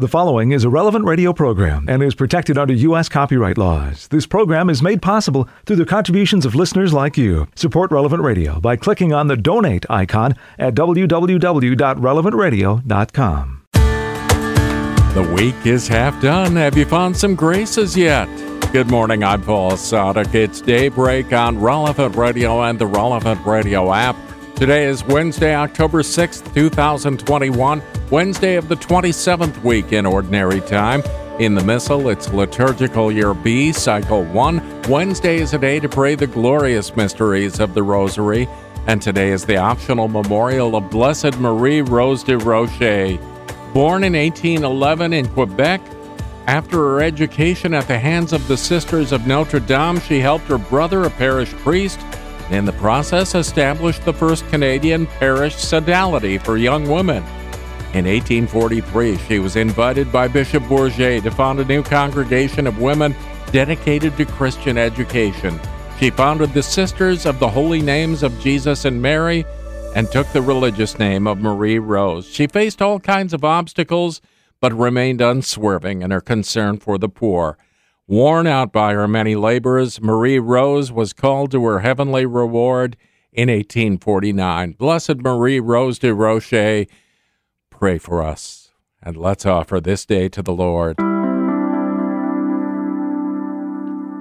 [0.00, 3.08] The following is a relevant radio program and is protected under U.S.
[3.08, 4.06] copyright laws.
[4.06, 7.48] This program is made possible through the contributions of listeners like you.
[7.56, 13.62] Support Relevant Radio by clicking on the donate icon at www.relevantradio.com.
[15.14, 16.54] The week is half done.
[16.54, 18.28] Have you found some graces yet?
[18.70, 20.32] Good morning, I'm Paul Sadek.
[20.32, 24.14] It's daybreak on Relevant Radio and the Relevant Radio app.
[24.58, 27.80] Today is Wednesday, October 6th, 2021,
[28.10, 31.00] Wednesday of the 27th week in Ordinary Time.
[31.38, 34.82] In the Missal, it's Liturgical Year B, Cycle 1.
[34.88, 38.48] Wednesday is a day to pray the glorious mysteries of the Rosary,
[38.88, 43.16] and today is the optional memorial of Blessed Marie Rose Durocher.
[43.72, 45.80] Born in 1811 in Quebec,
[46.48, 50.58] after her education at the hands of the Sisters of Notre Dame, she helped her
[50.58, 52.00] brother, a parish priest,
[52.50, 57.22] in the process established the first Canadian parish sodality for young women.
[57.94, 63.14] In 1843, she was invited by Bishop Bourget to found a new congregation of women
[63.50, 65.58] dedicated to Christian education.
[65.98, 69.44] She founded the Sisters of the Holy Names of Jesus and Mary
[69.94, 72.28] and took the religious name of Marie Rose.
[72.28, 74.20] She faced all kinds of obstacles
[74.60, 77.56] but remained unswerving in her concern for the poor.
[78.10, 82.96] Worn out by her many labors, Marie Rose was called to her heavenly reward
[83.34, 84.72] in 1849.
[84.72, 86.88] Blessed Marie Rose Durocher,
[87.68, 88.70] pray for us,
[89.02, 90.96] and let's offer this day to the Lord.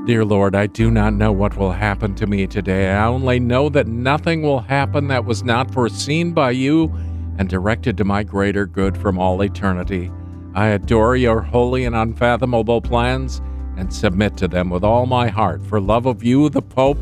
[0.06, 2.90] Dear Lord, I do not know what will happen to me today.
[2.90, 6.94] I only know that nothing will happen that was not foreseen by you
[7.38, 10.12] and directed to my greater good from all eternity.
[10.56, 13.42] I adore your holy and unfathomable plans
[13.78, 17.02] and submit to them with all my heart for love of you, the Pope,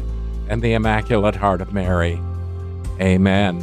[0.49, 2.19] and the Immaculate Heart of Mary.
[3.01, 3.57] Amen.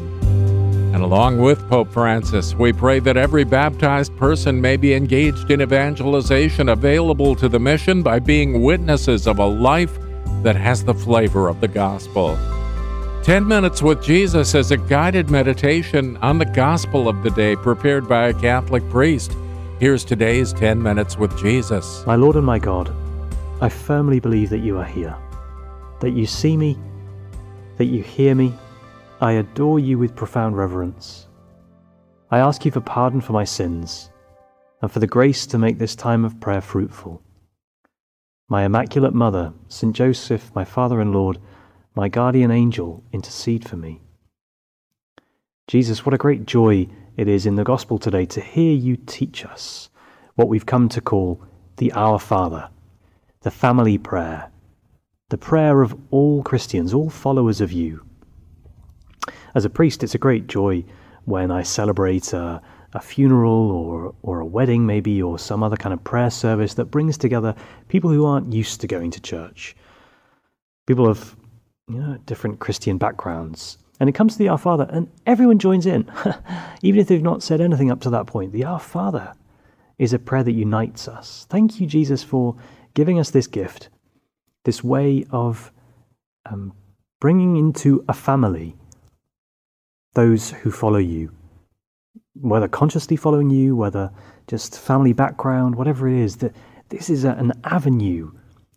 [0.93, 5.63] And along with Pope Francis, we pray that every baptized person may be engaged in
[5.63, 9.99] evangelization available to the mission by being witnesses of a life
[10.43, 12.39] that has the flavor of the gospel.
[13.23, 18.09] 10 Minutes with Jesus is a guided meditation on the gospel of the day prepared
[18.09, 19.37] by a Catholic priest.
[19.79, 22.05] Here's today's 10 Minutes with Jesus.
[22.05, 22.93] My Lord and my God,
[23.63, 25.17] I firmly believe that you are here,
[26.01, 26.77] that you see me,
[27.77, 28.53] that you hear me.
[29.21, 31.29] I adore you with profound reverence.
[32.33, 34.11] I ask you for pardon for my sins
[34.81, 37.23] and for the grace to make this time of prayer fruitful.
[38.49, 39.95] My Immaculate Mother, St.
[39.95, 41.39] Joseph, my Father and Lord,
[41.95, 44.01] my guardian angel, intercede for me.
[45.69, 49.47] Jesus, what a great joy it is in the Gospel today to hear you teach
[49.47, 49.89] us
[50.35, 51.41] what we've come to call
[51.77, 52.69] the Our Father
[53.43, 54.51] the family prayer,
[55.29, 58.05] the prayer of all Christians, all followers of you.
[59.55, 60.85] As a priest, it's a great joy
[61.25, 65.93] when I celebrate a, a funeral or, or a wedding, maybe, or some other kind
[65.93, 67.55] of prayer service that brings together
[67.89, 69.77] people who aren't used to going to church,
[70.87, 71.37] people of
[71.89, 73.79] you know, different Christian backgrounds.
[74.01, 76.11] And it comes to the Our Father, and everyone joins in,
[76.83, 78.53] even if they've not said anything up to that point.
[78.53, 79.35] The Our Father
[79.99, 81.47] is a prayer that unites us.
[81.49, 82.57] Thank you, Jesus, for
[82.95, 83.89] giving us this gift,
[84.65, 85.73] this way of
[86.47, 86.73] um,
[87.21, 88.77] bringing into a family
[90.15, 91.33] those who follow you,
[92.35, 94.11] whether consciously following you, whether
[94.47, 96.55] just family background, whatever it is, that
[96.89, 98.31] this is a, an avenue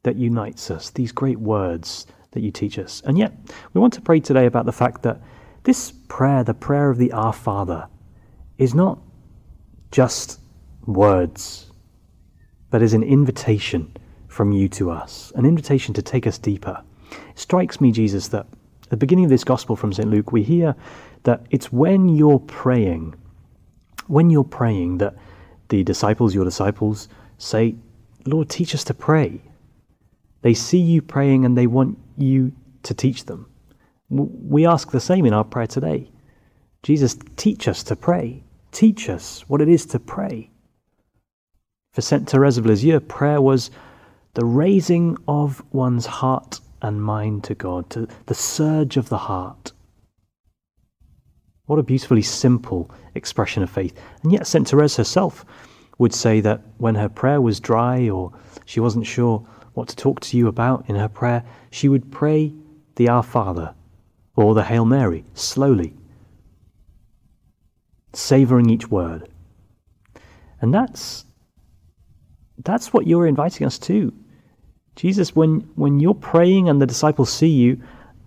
[0.04, 3.02] that unites us, these great words that you teach us.
[3.06, 3.34] And yet,
[3.74, 5.20] we want to pray today about the fact that
[5.64, 7.88] this prayer, the prayer of the Our Father,
[8.58, 9.00] is not
[9.92, 10.40] just
[10.86, 11.72] words,
[12.70, 13.92] but is an invitation
[14.36, 16.84] from you to us, an invitation to take us deeper.
[17.10, 18.46] It strikes me, Jesus, that
[18.84, 20.10] at the beginning of this gospel from St.
[20.10, 20.76] Luke, we hear
[21.24, 23.16] that it's when you're praying,
[24.08, 25.16] when you're praying, that
[25.70, 27.08] the disciples, your disciples,
[27.38, 27.78] say,
[28.26, 29.42] Lord, teach us to pray.
[30.42, 32.52] They see you praying and they want you
[32.84, 33.50] to teach them.
[34.10, 36.12] We ask the same in our prayer today.
[36.84, 38.44] Jesus, teach us to pray.
[38.74, 40.50] Teach us what it is to pray.
[41.94, 42.30] For St.
[42.30, 43.72] Therese of Lisieux, prayer was
[44.36, 49.72] the raising of one's heart and mind to God, to the surge of the heart.
[51.66, 53.98] What a beautifully simple expression of faith.
[54.24, 54.68] And yet, St.
[54.68, 55.46] Therese herself
[55.98, 58.34] would say that when her prayer was dry or
[58.66, 59.40] she wasn't sure
[59.74, 62.54] what to talk to you about in her prayer, she would pray
[62.98, 63.74] the Our Father
[64.36, 65.94] or the Hail Mary slowly,
[68.14, 69.30] savoring each word.
[70.62, 71.26] And that's
[72.64, 74.14] that's what you're inviting us to.
[74.96, 77.82] Jesus, when, when you're praying and the disciples see you,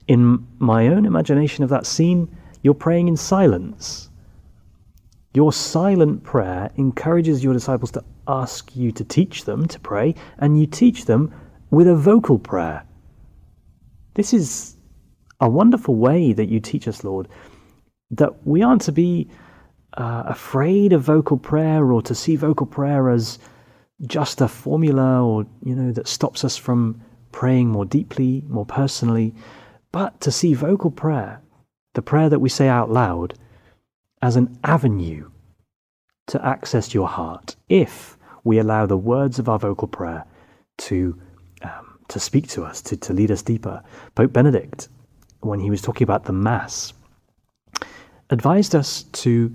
[0.06, 4.08] in my own imagination of that scene, you're praying in silence.
[5.34, 10.58] Your silent prayer encourages your disciples to ask you to teach them to pray, and
[10.58, 11.32] you teach them
[11.70, 12.84] with a vocal prayer.
[14.14, 14.76] This is
[15.40, 17.28] a wonderful way that you teach us, Lord,
[18.10, 19.28] that we aren't to be
[19.96, 23.38] uh, afraid of vocal prayer or to see vocal prayer as
[24.06, 27.00] just a formula or, you know, that stops us from
[27.32, 29.34] praying more deeply, more personally,
[29.92, 31.40] but to see vocal prayer,
[31.94, 33.34] the prayer that we say out loud,
[34.22, 35.30] as an avenue
[36.26, 40.24] to access your heart if we allow the words of our vocal prayer
[40.76, 41.18] to,
[41.62, 43.82] um, to speak to us, to, to lead us deeper.
[44.14, 44.88] Pope Benedict,
[45.40, 46.92] when he was talking about the Mass,
[48.30, 49.54] advised us to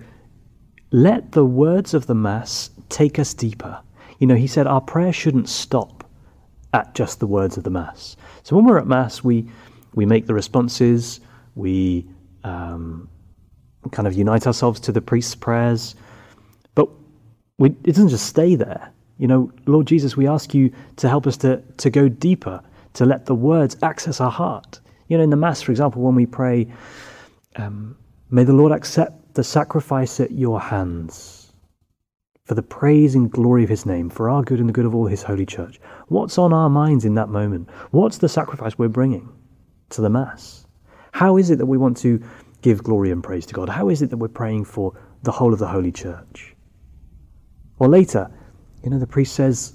[0.91, 3.79] let the words of the Mass take us deeper.
[4.23, 6.09] You know, he said our prayer shouldn't stop
[6.71, 8.15] at just the words of the Mass.
[8.43, 9.49] So when we're at Mass, we,
[9.95, 11.19] we make the responses,
[11.55, 12.07] we
[12.45, 13.09] um,
[13.91, 15.95] kind of unite ourselves to the priest's prayers,
[16.73, 16.87] but
[17.57, 18.93] we, it doesn't just stay there.
[19.17, 22.61] You know, Lord Jesus, we ask you to help us to, to go deeper,
[22.93, 24.79] to let the words access our heart.
[25.09, 26.71] You know, in the Mass, for example, when we pray,
[27.57, 27.97] um,
[28.29, 31.42] may the Lord accept the sacrifice at your hands
[32.53, 34.93] for the praise and glory of his name, for our good and the good of
[34.93, 35.79] all his holy church.
[36.09, 37.67] What's on our minds in that moment?
[37.89, 39.27] What's the sacrifice we're bringing
[39.89, 40.67] to the Mass?
[41.13, 42.23] How is it that we want to
[42.61, 43.69] give glory and praise to God?
[43.69, 46.55] How is it that we're praying for the whole of the holy church?
[47.79, 48.29] Or later,
[48.83, 49.73] you know, the priest says,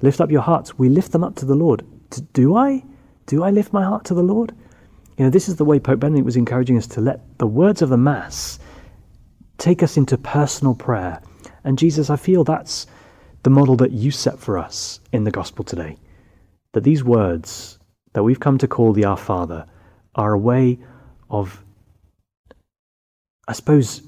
[0.00, 0.78] Lift up your hearts.
[0.78, 1.84] We lift them up to the Lord.
[2.32, 2.82] Do I?
[3.26, 4.54] Do I lift my heart to the Lord?
[5.18, 7.82] You know, this is the way Pope Benedict was encouraging us to let the words
[7.82, 8.58] of the Mass
[9.58, 11.20] take us into personal prayer.
[11.64, 12.86] And Jesus, I feel that's
[13.42, 15.96] the model that you set for us in the gospel today.
[16.72, 17.78] That these words
[18.12, 19.66] that we've come to call the Our Father
[20.14, 20.78] are a way
[21.30, 21.64] of,
[23.48, 24.02] I suppose,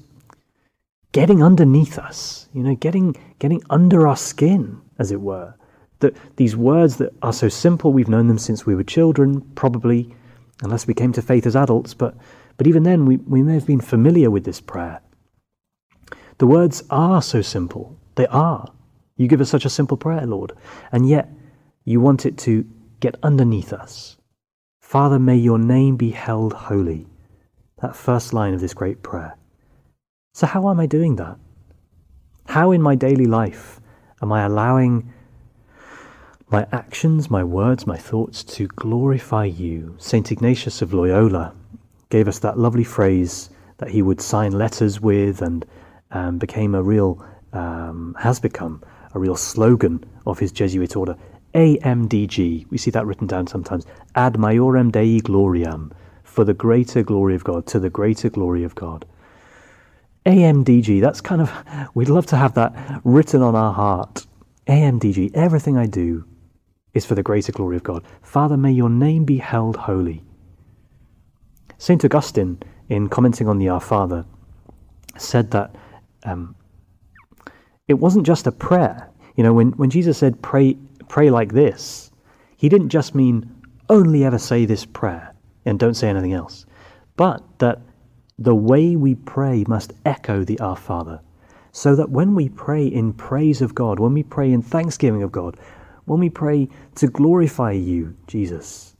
[1.11, 5.53] getting underneath us, you know, getting, getting under our skin, as it were.
[5.99, 10.13] That these words that are so simple, we've known them since we were children, probably,
[10.61, 12.15] unless we came to faith as adults, but,
[12.57, 15.01] but even then we, we may have been familiar with this prayer.
[16.37, 17.97] The words are so simple.
[18.15, 18.71] They are.
[19.15, 20.53] You give us such a simple prayer, Lord,
[20.91, 21.29] and yet
[21.83, 22.65] you want it to
[22.99, 24.17] get underneath us.
[24.81, 27.07] Father, may your name be held holy.
[27.81, 29.37] That first line of this great prayer.
[30.33, 31.37] So, how am I doing that?
[32.47, 33.81] How in my daily life
[34.21, 35.11] am I allowing
[36.49, 39.95] my actions, my words, my thoughts to glorify you.
[39.97, 40.31] St.
[40.31, 41.53] Ignatius of Loyola
[42.09, 43.49] gave us that lovely phrase
[43.79, 45.65] that he would sign letters with and
[46.11, 48.83] um, became a real, um, has become
[49.13, 51.15] a real slogan of his Jesuit order.
[51.53, 53.85] AMDG, we see that written down sometimes.
[54.15, 55.91] Ad maiorem Dei gloriam,
[56.23, 59.05] for the greater glory of God, to the greater glory of God.
[60.25, 61.51] AMDG, that's kind of,
[61.95, 64.27] we'd love to have that written on our heart.
[64.67, 66.25] AMDG, everything I do
[66.93, 68.03] is for the greater glory of God.
[68.21, 70.23] Father, may your name be held holy.
[71.77, 72.03] St.
[72.03, 72.59] Augustine,
[72.89, 74.25] in commenting on the Our Father,
[75.17, 75.75] said that
[76.27, 76.55] um,
[77.87, 79.09] it wasn't just a prayer.
[79.35, 80.77] You know, when, when Jesus said, pray,
[81.07, 82.11] pray like this,
[82.57, 83.49] he didn't just mean
[83.89, 85.33] only ever say this prayer
[85.65, 86.65] and don't say anything else,
[87.15, 87.79] but that
[88.37, 91.21] the way we pray must echo the Our Father.
[91.71, 95.31] So that when we pray in praise of God, when we pray in thanksgiving of
[95.31, 95.57] God,
[96.05, 98.95] when we pray to glorify you, Jesus,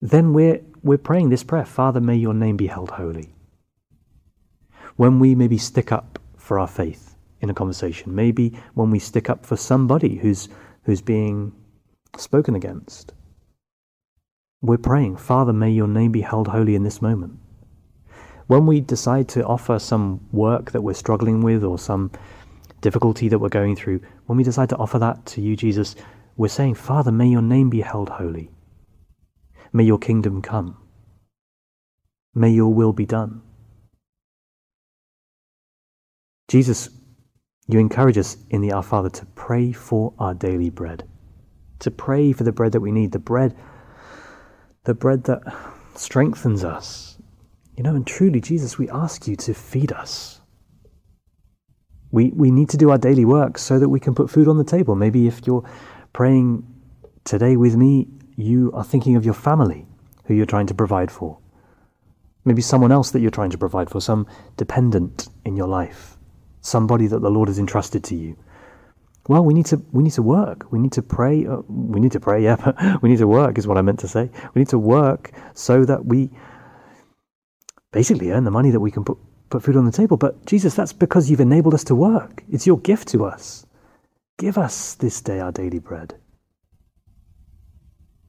[0.00, 3.33] then we're, we're praying this prayer Father, may your name be held holy.
[4.96, 9.28] When we maybe stick up for our faith in a conversation, maybe when we stick
[9.28, 10.48] up for somebody who's,
[10.84, 11.52] who's being
[12.16, 13.12] spoken against,
[14.62, 17.38] we're praying, Father, may your name be held holy in this moment.
[18.46, 22.10] When we decide to offer some work that we're struggling with or some
[22.80, 25.96] difficulty that we're going through, when we decide to offer that to you, Jesus,
[26.36, 28.50] we're saying, Father, may your name be held holy.
[29.72, 30.76] May your kingdom come.
[32.34, 33.42] May your will be done.
[36.48, 36.90] Jesus,
[37.66, 41.08] you encourage us in the Our Father to pray for our daily bread,
[41.78, 43.56] to pray for the bread that we need, the bread,
[44.84, 45.40] the bread that
[45.94, 47.18] strengthens us.
[47.76, 50.40] You know, and truly, Jesus, we ask you to feed us.
[52.12, 54.58] We, we need to do our daily work so that we can put food on
[54.58, 54.94] the table.
[54.94, 55.68] Maybe if you're
[56.12, 56.64] praying
[57.24, 59.86] today with me, you are thinking of your family
[60.26, 61.38] who you're trying to provide for.
[62.44, 66.13] Maybe someone else that you're trying to provide for, some dependent in your life,
[66.64, 68.36] somebody that the Lord has entrusted to you.
[69.28, 70.70] Well, we need to we need to work.
[70.70, 71.46] We need to pray.
[71.46, 72.42] Uh, we need to pray.
[72.42, 74.30] Yeah, but we need to work is what I meant to say.
[74.54, 76.30] We need to work so that we
[77.92, 79.18] basically earn the money that we can put
[79.50, 80.16] put food on the table.
[80.16, 82.42] But Jesus, that's because you've enabled us to work.
[82.50, 83.66] It's your gift to us.
[84.38, 86.14] Give us this day our daily bread.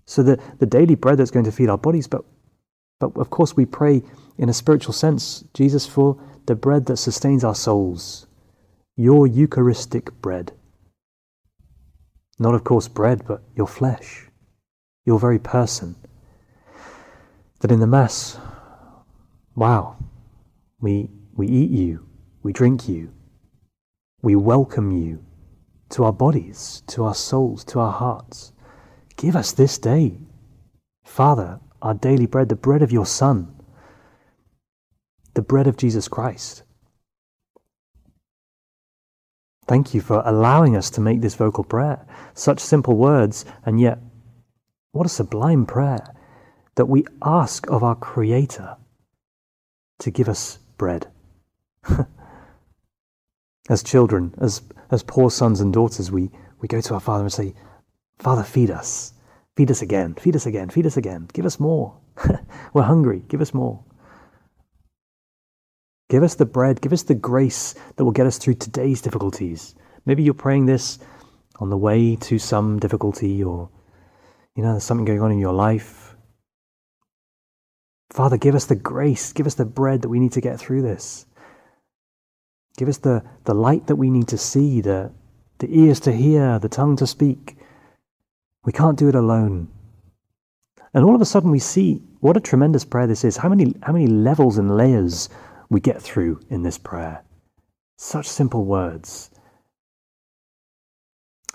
[0.06, 2.24] So the, the daily bread that's going to feed our bodies, but
[3.00, 4.04] but of course we pray
[4.38, 8.28] in a spiritual sense, Jesus, for the bread that sustains our souls,
[8.96, 10.52] your Eucharistic bread.
[12.38, 14.28] Not, of course, bread, but your flesh,
[15.06, 15.96] your very person.
[17.62, 18.38] That in the Mass,
[19.56, 19.98] wow,
[20.80, 22.06] we, we eat you,
[22.44, 23.12] we drink you,
[24.22, 25.24] we welcome you
[25.90, 28.52] to our bodies, to our souls, to our hearts.
[29.16, 30.18] Give us this day,
[31.06, 33.55] Father, our daily bread, the bread of your Son,
[35.36, 36.64] the bread of Jesus Christ.
[39.68, 42.06] Thank you for allowing us to make this vocal prayer.
[42.34, 44.00] Such simple words, and yet,
[44.92, 46.14] what a sublime prayer
[46.76, 48.78] that we ask of our Creator
[50.00, 51.08] to give us bread.
[53.70, 54.62] as children, as,
[54.92, 57.56] as poor sons and daughters, we, we go to our Father and say,
[58.20, 59.14] Father, feed us.
[59.56, 61.28] Feed us again, feed us again, feed us again.
[61.34, 61.98] Give us more.
[62.74, 63.24] We're hungry.
[63.30, 63.84] Give us more.
[66.10, 69.76] Give us the bread, give us the grace that will get us through today's difficulties.
[70.06, 71.00] Maybe you're praying this
[71.60, 73.70] on the way to some difficulty or,
[74.56, 76.16] you know, there's something going on in your life.
[78.12, 80.84] Father, give us the grace, give us the bread that we need to get through
[80.84, 81.26] this.
[82.78, 85.12] Give us the, the light that we need to see, the,
[85.58, 87.58] the ears to hear, the tongue to speak.
[88.64, 89.70] We can't do it alone.
[90.94, 93.38] And all of a sudden we see what a tremendous prayer this is.
[93.38, 95.30] How many, how many levels and layers
[95.70, 97.24] we get through in this prayer.
[97.98, 99.32] Such simple words.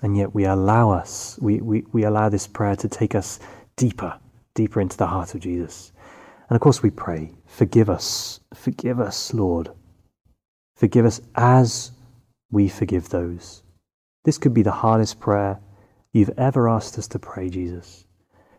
[0.02, 3.38] And yet we allow us, we, we, we allow this prayer to take us
[3.76, 4.18] deeper,
[4.54, 5.92] deeper into the heart of Jesus.
[6.48, 9.70] And of course we pray, forgive us, forgive us, Lord.
[10.76, 11.92] Forgive us as
[12.50, 13.62] we forgive those.
[14.24, 15.60] This could be the hardest prayer
[16.12, 18.06] you've ever asked us to pray, Jesus.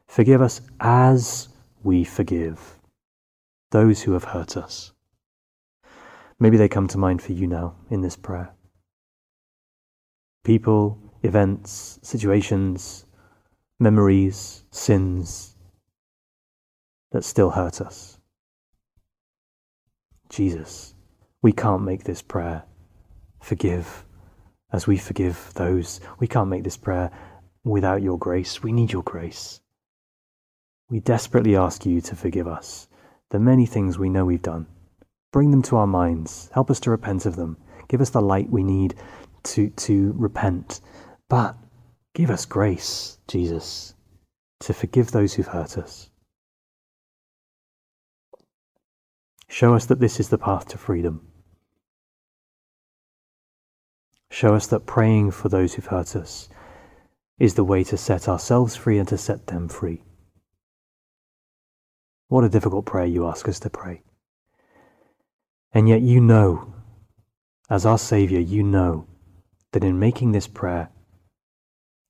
[0.07, 1.49] Forgive us as
[1.83, 2.79] we forgive
[3.71, 4.91] those who have hurt us.
[6.41, 8.49] Maybe they come to mind for you now in this prayer.
[10.43, 13.05] People, events, situations,
[13.79, 15.55] memories, sins
[17.11, 18.17] that still hurt us.
[20.29, 20.95] Jesus,
[21.43, 22.63] we can't make this prayer
[23.39, 24.03] forgive
[24.73, 25.99] as we forgive those.
[26.17, 27.11] We can't make this prayer
[27.63, 28.63] without your grace.
[28.63, 29.61] We need your grace.
[30.89, 32.87] We desperately ask you to forgive us
[33.29, 34.65] the many things we know we've done
[35.31, 36.49] Bring them to our minds.
[36.53, 37.57] Help us to repent of them.
[37.87, 38.95] Give us the light we need
[39.43, 40.81] to, to repent.
[41.29, 41.55] But
[42.13, 43.95] give us grace, Jesus,
[44.59, 46.09] to forgive those who've hurt us.
[49.47, 51.27] Show us that this is the path to freedom.
[54.29, 56.47] Show us that praying for those who've hurt us
[57.37, 60.03] is the way to set ourselves free and to set them free.
[62.27, 64.03] What a difficult prayer you ask us to pray.
[65.73, 66.73] And yet you know,
[67.69, 69.07] as our Saviour, you know
[69.71, 70.89] that in making this prayer,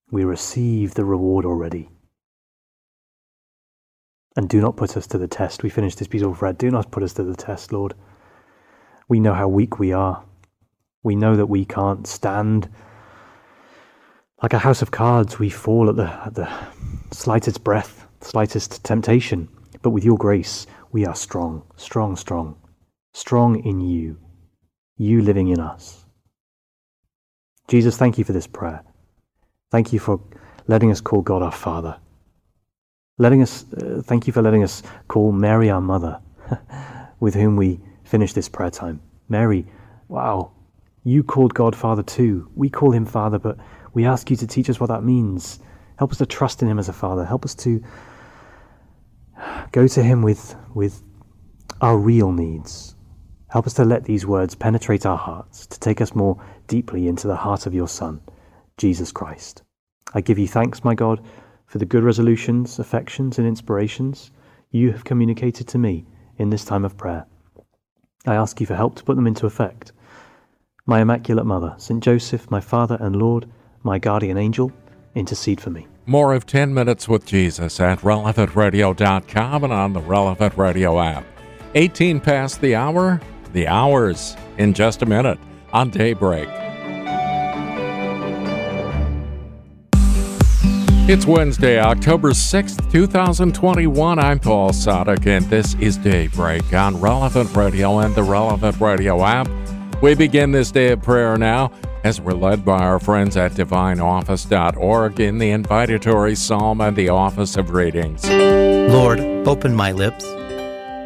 [0.10, 1.90] we receive the reward already.
[4.36, 5.62] And do not put us to the test.
[5.62, 6.54] We finish this of prayer.
[6.54, 7.94] Do not put us to the test, Lord.
[9.08, 10.24] We know how weak we are.
[11.04, 12.70] We know that we can't stand.
[14.42, 16.50] Like a house of cards, we fall at the, at the
[17.12, 19.50] slightest breath, slightest temptation.
[19.82, 22.61] But with your grace, we are strong, strong, strong
[23.14, 24.18] strong in you,
[24.98, 26.06] you living in us.
[27.68, 28.84] Jesus, thank you for this prayer.
[29.72, 30.20] Thank you for
[30.68, 31.98] letting us call God our Father.
[33.18, 36.20] Letting us, uh, thank you for letting us call Mary our mother,
[37.20, 39.02] with whom we finish this prayer time.
[39.30, 39.66] Mary,
[40.08, 40.52] wow,
[41.04, 42.50] you called God Father too.
[42.56, 43.58] We call him Father, but
[43.94, 45.60] we ask you to teach us what that means.
[45.98, 47.26] Help us to trust in him as a Father.
[47.26, 47.84] Help us to
[49.72, 51.02] go to him with, with
[51.80, 52.96] our real needs,
[53.52, 57.28] Help us to let these words penetrate our hearts, to take us more deeply into
[57.28, 58.22] the heart of your Son,
[58.78, 59.62] Jesus Christ.
[60.14, 61.22] I give you thanks, my God,
[61.66, 64.32] for the good resolutions, affections, and inspirations
[64.72, 66.06] you have communicated to me
[66.38, 67.26] in this time of prayer.
[68.26, 69.92] I ask you for help to put them into effect.
[70.86, 72.02] My Immaculate Mother, St.
[72.02, 73.50] Joseph, my Father and Lord,
[73.84, 74.72] my guardian angel,
[75.14, 75.88] intercede for me.
[76.06, 81.26] More of 10 Minutes with Jesus at relevantradio.com and on the Relevant Radio app.
[81.76, 83.20] 18 past the hour
[83.54, 85.40] the hours in just a minute
[85.74, 86.50] on Daybreak.
[91.10, 94.20] It's Wednesday, October 6th, 2021.
[94.20, 99.50] I'm Paul Sadek, and this is Daybreak on Relevant Radio and the Relevant Radio app.
[100.02, 101.72] We begin this day of prayer now
[102.04, 107.58] as we're led by our friends at divineoffice.org in the invitatory psalm and the office
[107.58, 108.28] of readings.
[108.30, 110.26] Lord, open my lips,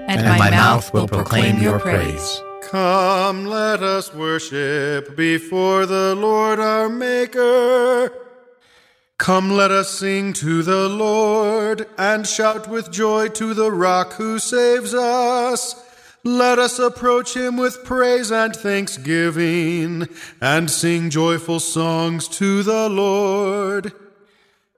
[0.07, 2.41] and, and my, my, mouth will proclaim your praise.
[2.63, 8.11] Come, let us worship before the Lord our Maker.
[9.17, 14.39] Come, let us sing to the Lord and shout with joy to the rock who
[14.39, 15.81] saves us.
[16.23, 20.07] Let us approach him with praise and thanksgiving
[20.41, 23.93] and sing joyful songs to the Lord.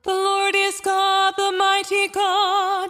[0.04, 2.90] The Lord is God, the mighty God,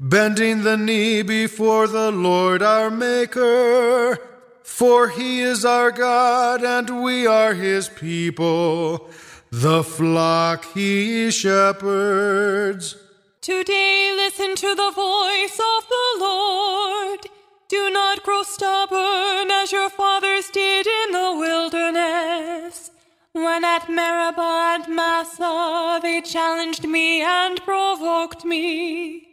[0.00, 4.18] bending the knee before the Lord our Maker.
[4.62, 9.10] For he is our God, and we are his people
[9.50, 12.96] the flock he shepherds.
[13.40, 17.20] Today listen to the voice of the Lord.
[17.68, 22.90] Do not grow stubborn as your fathers did in the wilderness.
[23.32, 29.29] When at Meribah and Massah they challenged me and provoked me,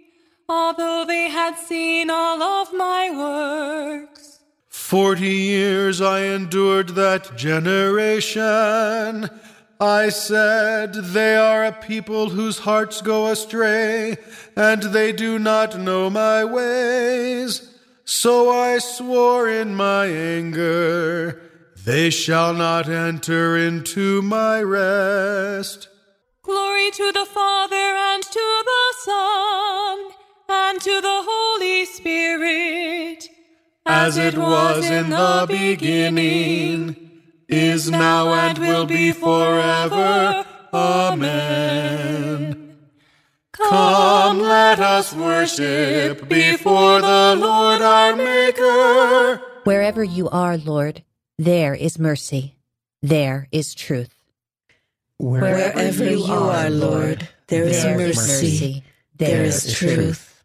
[0.50, 4.40] although they had seen all of my works.
[4.70, 9.30] Forty years I endured that generation
[9.80, 14.18] I said, They are a people whose hearts go astray,
[14.56, 17.76] and they do not know my ways.
[18.04, 21.42] So I swore in my anger,
[21.86, 25.90] They shall not enter into my rest.
[26.42, 27.76] Glory to the Father,
[34.08, 36.96] as it was in the beginning
[37.50, 40.46] is now and will be forever.
[40.74, 42.78] Amen.
[43.52, 49.42] Come, let us worship before the Lord our Maker.
[49.66, 51.04] Wherever you are, Lord,
[51.38, 52.56] there is mercy,
[53.02, 54.16] there is truth.
[55.18, 58.84] Wherever you are, Lord, there is mercy,
[59.18, 60.37] there is truth.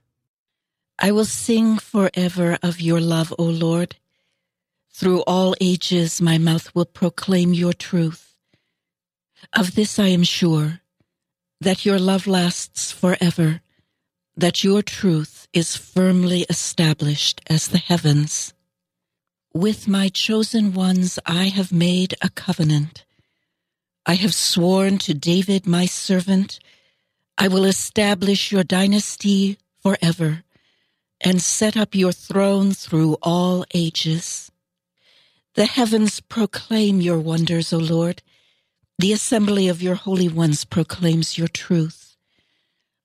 [0.98, 3.96] I will sing forever of your love, O Lord.
[4.92, 8.36] Through all ages, my mouth will proclaim your truth.
[9.52, 10.80] Of this I am sure,
[11.60, 13.62] that your love lasts forever,
[14.36, 18.54] that your truth is firmly established as the heavens.
[19.54, 23.04] With my chosen ones I have made a covenant.
[24.06, 26.58] I have sworn to David my servant,
[27.38, 30.44] I will establish your dynasty forever
[31.22, 34.50] and set up your throne through all ages.
[35.54, 38.22] The heavens proclaim your wonders, O Lord.
[38.98, 42.16] The assembly of your holy ones proclaims your truth.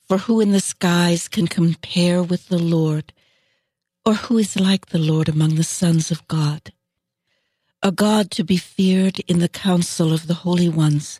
[0.07, 3.13] For who in the skies can compare with the Lord?
[4.05, 6.71] Or who is like the Lord among the sons of God?
[7.83, 11.19] A God to be feared in the council of the holy ones,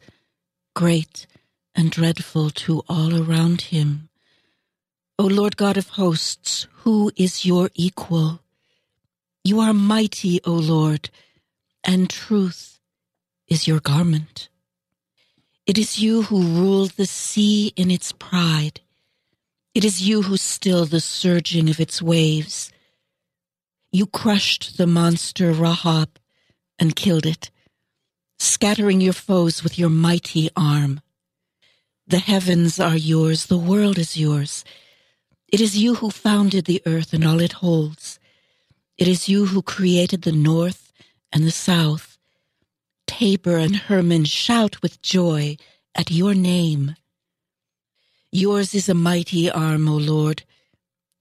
[0.74, 1.28] great
[1.76, 4.10] and dreadful to all around him.
[5.20, 8.40] O Lord God of hosts, who is your equal?
[9.44, 11.10] You are mighty, O Lord,
[11.84, 12.80] and truth
[13.50, 14.48] is your garment.
[15.66, 18.80] It is you who rule the sea in its pride.
[19.76, 22.72] It is you who still the surging of its waves.
[23.92, 26.18] You crushed the monster Rahab
[26.80, 27.52] and killed it,
[28.40, 31.02] scattering your foes with your mighty arm.
[32.08, 34.64] The heavens are yours, the world is yours.
[35.48, 38.20] It is you who founded the earth and all it holds.
[38.98, 40.92] It is you who created the north
[41.32, 42.18] and the south.
[43.06, 45.58] Tabor and Hermon shout with joy
[45.96, 46.96] at your name.
[48.32, 50.44] Yours is a mighty arm, O Lord.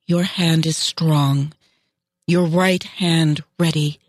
[0.06, 1.52] Your hand is strong,
[2.26, 4.00] your right hand ready.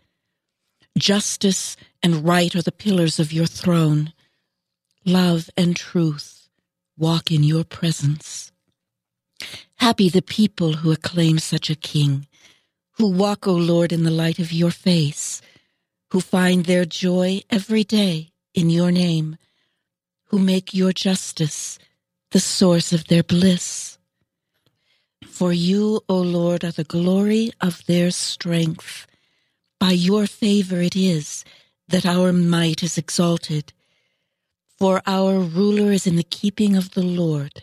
[0.98, 4.12] Justice and right are the pillars of your throne.
[5.04, 6.48] Love and truth
[6.96, 8.52] walk in your presence.
[9.78, 12.26] Happy the people who acclaim such a king
[12.98, 15.40] who walk, O Lord, in the light of your face,
[16.10, 19.36] who find their joy every day in your name,
[20.26, 21.78] who make your justice
[22.32, 23.98] the source of their bliss.
[25.24, 29.06] For you, O Lord, are the glory of their strength.
[29.78, 31.44] By your favor it is
[31.86, 33.72] that our might is exalted.
[34.76, 37.62] For our ruler is in the keeping of the Lord,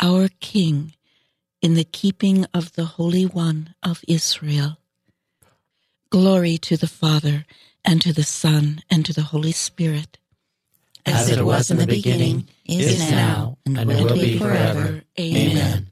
[0.00, 0.94] our King
[1.64, 4.76] in the keeping of the Holy One of Israel.
[6.10, 7.46] Glory to the Father,
[7.82, 10.18] and to the Son, and to the Holy Spirit.
[11.06, 15.04] As, it was in the beginning, is now, and, and will be forever.
[15.18, 15.86] Amen.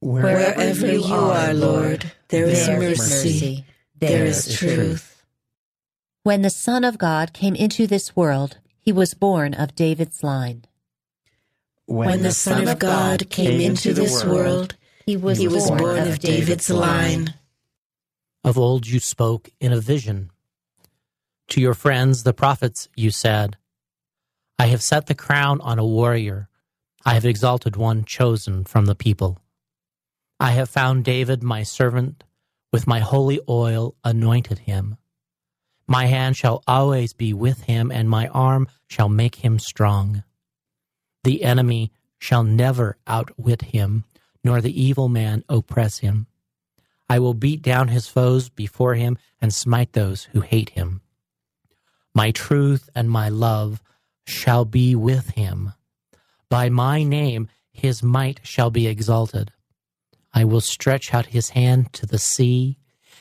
[0.00, 3.66] Wherever you are, Lord, there is mercy,
[3.98, 5.22] there is truth.
[6.22, 10.64] When the Son of God came into this world, he was born of David's line.
[11.86, 16.18] When the Son of God came into this world, he was, he was born of
[16.20, 17.34] David's line.
[18.44, 20.30] Of old you spoke in a vision.
[21.48, 23.56] To your friends, the prophets, you said,
[24.58, 26.48] I have set the crown on a warrior.
[27.04, 29.40] I have exalted one chosen from the people.
[30.38, 32.24] I have found David, my servant,
[32.72, 34.96] with my holy oil anointed him.
[35.86, 40.22] My hand shall always be with him, and my arm shall make him strong.
[41.24, 44.04] The enemy shall never outwit him,
[44.42, 46.26] nor the evil man oppress him.
[47.08, 51.02] I will beat down his foes before him and smite those who hate him.
[52.14, 53.82] My truth and my love
[54.26, 55.72] shall be with him.
[56.48, 59.52] By my name his might shall be exalted.
[60.32, 62.78] I will stretch out his hand to the sea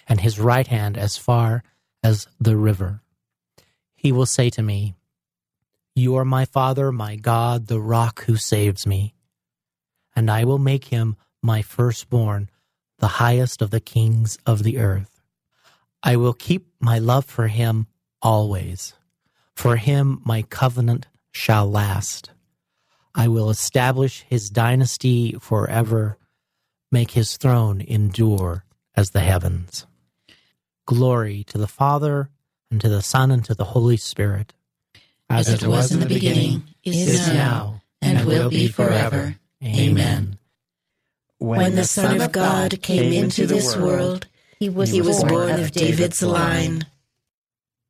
[0.07, 1.63] and his right hand as far
[2.03, 3.01] as the river.
[3.95, 4.95] He will say to me,
[5.95, 9.13] You are my Father, my God, the rock who saves me.
[10.15, 12.49] And I will make him my firstborn,
[12.99, 15.21] the highest of the kings of the earth.
[16.03, 17.87] I will keep my love for him
[18.21, 18.93] always.
[19.55, 22.31] For him my covenant shall last.
[23.13, 26.17] I will establish his dynasty forever
[26.91, 29.85] make his throne endure as the heavens.
[30.85, 32.29] Glory to the Father,
[32.69, 34.53] and to the Son, and to the Holy Spirit.
[35.31, 39.35] As, as it was in the beginning, is, is now, and, and will be forever.
[39.63, 40.37] Amen.
[41.37, 44.27] When the Son of God came into this world,
[44.59, 46.85] he was, he was born of David's line.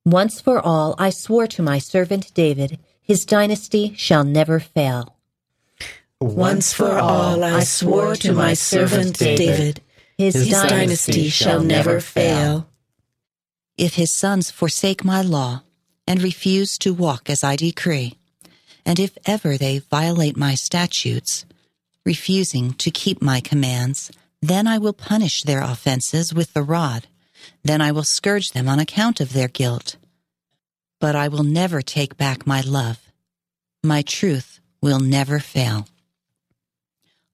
[0.05, 5.17] Once for all, I swore to my servant David, his dynasty shall never fail.
[6.19, 9.81] Once for all I swore to my servant David,
[10.17, 12.69] his dynasty shall never fail.
[13.77, 15.63] If his sons forsake my law
[16.07, 18.17] and refuse to walk as I decree,
[18.85, 21.45] and if ever they violate my statutes,
[22.05, 24.11] refusing to keep my commands,
[24.41, 27.07] then I will punish their offenses with the rod.
[27.63, 29.97] Then I will scourge them on account of their guilt.
[30.99, 32.99] But I will never take back my love.
[33.83, 35.87] My truth will never fail.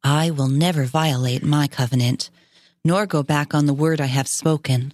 [0.04, 2.30] I will never violate my covenant,
[2.84, 4.94] nor go back on the word I have spoken.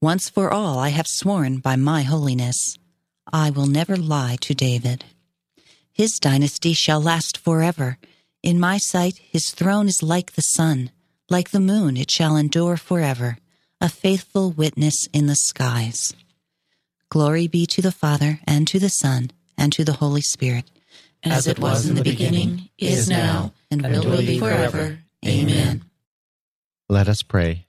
[0.00, 2.76] Once for all I have sworn by my holiness.
[3.32, 5.04] I will never lie to David.
[5.92, 7.98] His dynasty shall last forever.
[8.42, 10.90] In my sight, his throne is like the sun.
[11.30, 13.38] Like the moon, it shall endure forever,
[13.80, 16.14] a faithful witness in the skies.
[17.08, 20.70] Glory be to the Father, and to the Son, and to the Holy Spirit
[21.24, 24.98] as it was in the beginning, is now, and will be forever.
[25.24, 25.84] Amen.
[26.88, 27.66] Let us pray.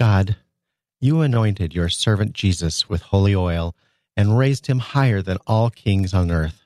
[0.00, 0.36] God,
[1.00, 3.74] you anointed your servant Jesus with holy oil
[4.16, 6.64] and raised him higher than all kings on earth.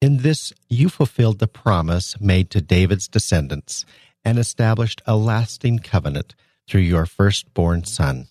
[0.00, 3.84] In this, you fulfilled the promise made to David's descendants
[4.24, 6.34] and established a lasting covenant
[6.68, 8.26] through your firstborn Son.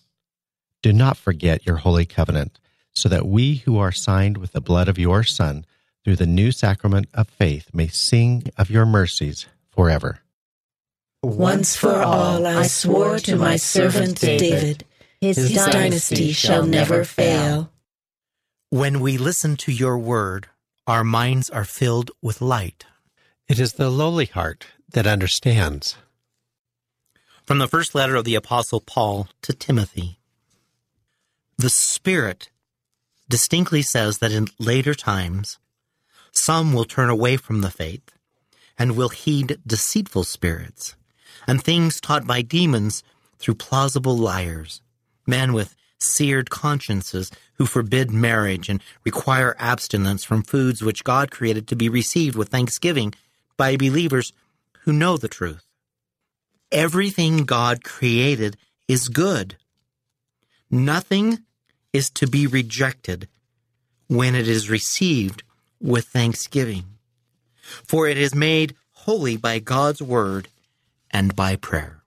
[0.82, 2.58] Do not forget your holy covenant,
[2.92, 5.64] so that we who are signed with the blood of your Son
[6.04, 10.20] through the new sacrament of faith may sing of your mercies forever.
[11.22, 14.84] Once for all I swore to my servant David,
[15.20, 17.70] his dynasty shall never fail.
[18.72, 20.46] When we listen to your word,
[20.86, 22.86] our minds are filled with light.
[23.46, 25.96] It is the lowly heart that understands.
[27.44, 30.20] From the first letter of the Apostle Paul to Timothy
[31.58, 32.48] The Spirit
[33.28, 35.58] distinctly says that in later times
[36.30, 38.14] some will turn away from the faith
[38.78, 40.96] and will heed deceitful spirits
[41.46, 43.02] and things taught by demons
[43.36, 44.80] through plausible liars,
[45.26, 51.68] men with seared consciences who forbid marriage and require abstinence from foods which God created
[51.68, 53.14] to be received with thanksgiving
[53.56, 54.32] by believers
[54.80, 55.64] who know the truth.
[56.70, 58.56] Everything God created
[58.88, 59.56] is good.
[60.70, 61.40] Nothing
[61.92, 63.28] is to be rejected
[64.08, 65.42] when it is received
[65.80, 66.84] with thanksgiving.
[67.62, 70.48] For it is made holy by God's word
[71.10, 72.01] and by prayer.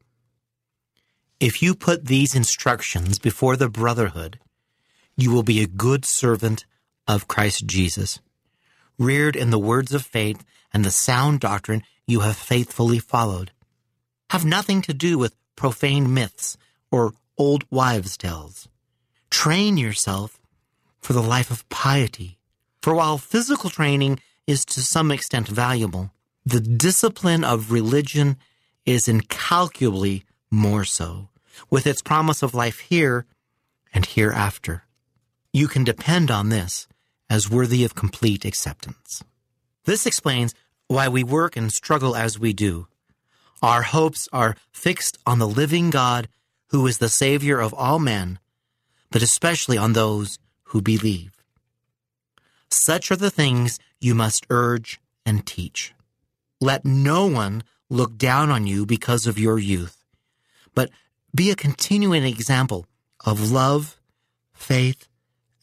[1.39, 4.39] If you put these instructions before the brotherhood,
[5.17, 6.65] you will be a good servant
[7.07, 8.19] of Christ Jesus,
[8.97, 13.51] reared in the words of faith and the sound doctrine you have faithfully followed.
[14.29, 16.57] Have nothing to do with profane myths
[16.89, 18.69] or old wives' tales.
[19.29, 20.39] Train yourself
[21.01, 22.37] for the life of piety.
[22.81, 26.11] For while physical training is to some extent valuable,
[26.45, 28.37] the discipline of religion
[28.85, 30.23] is incalculably
[30.55, 31.29] more so,
[31.69, 33.25] with its promise of life here
[33.93, 34.83] and hereafter.
[35.53, 36.87] You can depend on this
[37.29, 39.23] as worthy of complete acceptance.
[39.85, 40.53] This explains
[40.87, 42.87] why we work and struggle as we do.
[43.61, 46.27] Our hopes are fixed on the living God
[46.69, 48.39] who is the Savior of all men,
[49.11, 51.31] but especially on those who believe.
[52.69, 55.93] Such are the things you must urge and teach.
[56.59, 60.03] Let no one look down on you because of your youth,
[60.75, 60.91] but
[61.33, 62.85] be a continuing example
[63.25, 63.97] of love,
[64.53, 65.07] faith,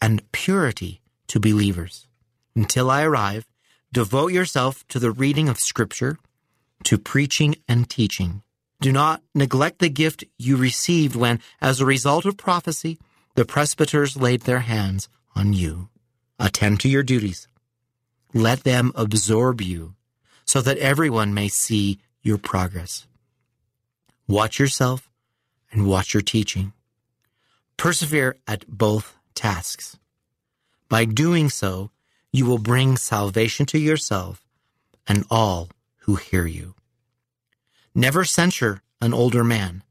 [0.00, 2.08] and purity to believers.
[2.56, 3.46] Until I arrive,
[3.92, 6.18] devote yourself to the reading of Scripture,
[6.84, 8.42] to preaching and teaching.
[8.80, 12.98] Do not neglect the gift you received when, as a result of prophecy,
[13.36, 15.88] the presbyters laid their hands on you.
[16.38, 17.46] Attend to your duties.
[18.34, 19.94] Let them absorb you
[20.44, 23.06] so that everyone may see your progress.
[24.28, 25.10] Watch yourself
[25.70, 26.72] and watch your teaching.
[27.76, 29.98] Persevere at both tasks.
[30.88, 31.90] By doing so,
[32.32, 34.46] you will bring salvation to yourself
[35.06, 35.68] and all
[36.00, 36.74] who hear you.
[37.94, 39.82] Never censure an older man,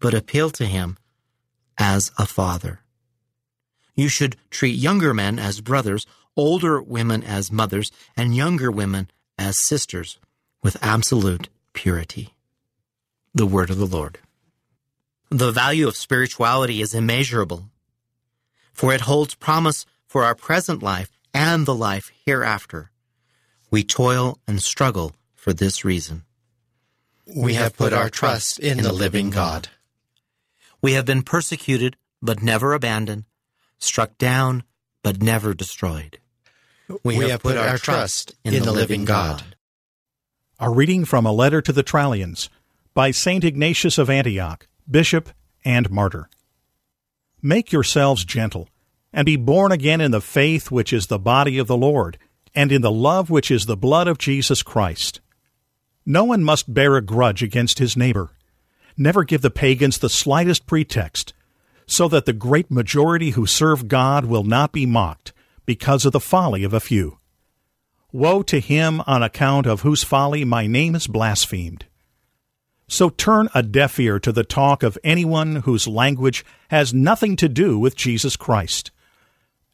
[0.00, 0.96] but appeal to him
[1.76, 2.80] as a father.
[3.94, 9.66] You should treat younger men as brothers, older women as mothers, and younger women as
[9.66, 10.18] sisters
[10.62, 12.35] with absolute purity.
[13.36, 14.18] The word of the Lord.
[15.28, 17.68] The value of spirituality is immeasurable,
[18.72, 22.90] for it holds promise for our present life and the life hereafter.
[23.70, 26.22] We toil and struggle for this reason.
[27.26, 29.68] We have put our trust in the living God.
[30.80, 33.24] We have been persecuted, but never abandoned,
[33.78, 34.62] struck down,
[35.02, 36.20] but never destroyed.
[37.04, 39.42] We, have put our trust in the living God.
[40.58, 42.48] A reading from a letter to the Trallians
[42.96, 43.44] by St.
[43.44, 45.28] Ignatius of Antioch, Bishop
[45.66, 46.30] and Martyr.
[47.42, 48.70] Make yourselves gentle,
[49.12, 52.16] and be born again in the faith which is the body of the Lord,
[52.54, 55.20] and in the love which is the blood of Jesus Christ.
[56.06, 58.30] No one must bear a grudge against his neighbor.
[58.96, 61.34] Never give the pagans the slightest pretext,
[61.86, 65.34] so that the great majority who serve God will not be mocked
[65.66, 67.18] because of the folly of a few.
[68.10, 71.84] Woe to him on account of whose folly my name is blasphemed.
[72.96, 77.46] So turn a deaf ear to the talk of anyone whose language has nothing to
[77.46, 78.90] do with Jesus Christ.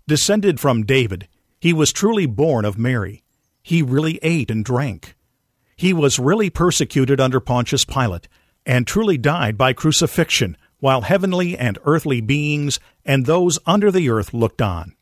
[0.09, 1.29] Descended from David,
[1.61, 3.23] he was truly born of Mary.
[3.63, 5.15] He really ate and drank.
[5.77, 8.27] He was really persecuted under Pontius Pilate,
[8.67, 14.35] and truly died by crucifixion, while heavenly and earthly beings and those under the earth
[14.35, 14.97] looked on.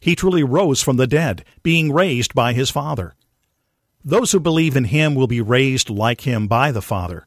[0.00, 3.16] He truly rose from the dead, being raised by his Father.
[4.04, 7.26] Those who believe in him will be raised like him by the Father.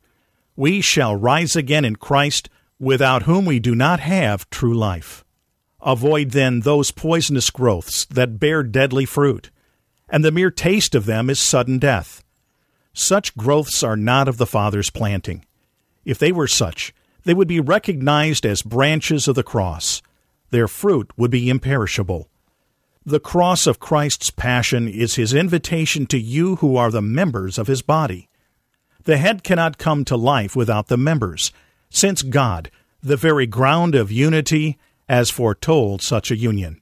[0.55, 5.25] We shall rise again in Christ, without whom we do not have true life.
[5.81, 9.51] Avoid then those poisonous growths that bear deadly fruit,
[10.09, 12.23] and the mere taste of them is sudden death.
[12.93, 15.45] Such growths are not of the Father's planting.
[16.05, 16.93] If they were such,
[17.25, 20.01] they would be recognized as branches of the cross.
[20.51, 22.29] Their fruit would be imperishable.
[23.05, 27.67] The cross of Christ's passion is his invitation to you who are the members of
[27.67, 28.29] his body.
[29.05, 31.51] The head cannot come to life without the members,
[31.89, 32.69] since God,
[33.01, 36.81] the very ground of unity, has foretold such a union.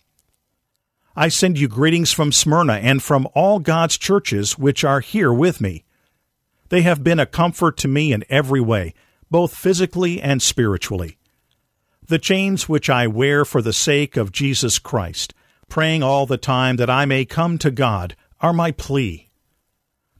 [1.15, 5.61] I send you greetings from Smyrna and from all God's churches which are here with
[5.61, 5.83] me.
[6.69, 8.93] They have been a comfort to me in every way,
[9.29, 11.17] both physically and spiritually.
[12.07, 15.33] The chains which I wear for the sake of Jesus Christ
[15.73, 19.29] praying all the time that I may come to God, are my plea.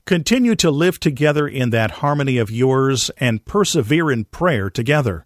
[0.06, 5.24] Continue to live together in that harmony of yours and persevere in prayer together.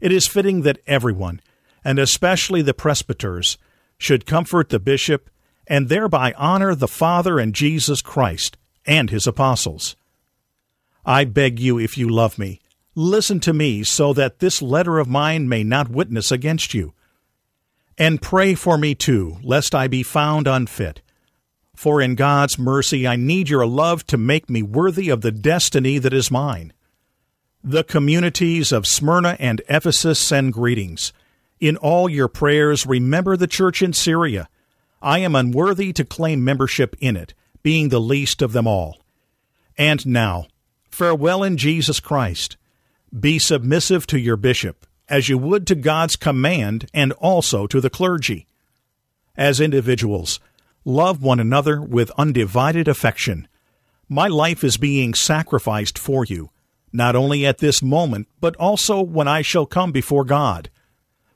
[0.00, 1.40] It is fitting that everyone,
[1.82, 3.56] and especially the presbyters,
[3.96, 5.30] should comfort the bishop
[5.66, 9.96] and thereby honor the Father and Jesus Christ and his apostles.
[11.06, 12.60] I beg you, if you love me,
[12.94, 16.92] listen to me so that this letter of mine may not witness against you
[17.96, 21.02] and pray for me too, lest I be found unfit.
[21.80, 25.96] For in God's mercy I need your love to make me worthy of the destiny
[25.96, 26.74] that is mine.
[27.64, 31.14] The communities of Smyrna and Ephesus send greetings.
[31.58, 34.50] In all your prayers, remember the church in Syria.
[35.00, 38.98] I am unworthy to claim membership in it, being the least of them all.
[39.78, 40.48] And now,
[40.90, 42.58] farewell in Jesus Christ.
[43.18, 47.88] Be submissive to your bishop, as you would to God's command and also to the
[47.88, 48.46] clergy.
[49.34, 50.40] As individuals,
[50.84, 53.48] love one another with undivided affection.
[54.08, 56.50] My life is being sacrificed for you
[56.92, 60.70] not only at this moment, but also when I shall come before God.